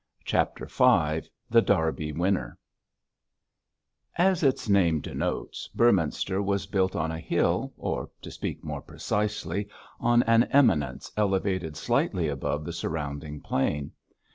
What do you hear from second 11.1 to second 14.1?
elevated slightly above the surrounding plain.